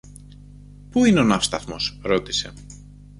[0.91, 2.53] Πού είναι ο ναύσταθμος; ρώτησε.